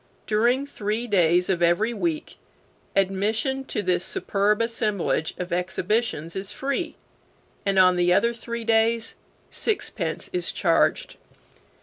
During 0.25 0.65
three 0.65 1.05
days 1.05 1.47
of 1.47 1.61
every 1.61 1.93
week 1.93 2.37
admission 2.95 3.63
to 3.65 3.83
this 3.83 4.03
superb 4.03 4.59
assemblage 4.59 5.35
of 5.37 5.53
exhibitions 5.53 6.35
is 6.35 6.51
free, 6.51 6.95
and 7.67 7.77
on 7.77 7.97
the 7.97 8.11
other 8.11 8.33
three 8.33 8.63
days 8.63 9.13
sixpence 9.51 10.27
is 10.33 10.51
charged. 10.51 11.17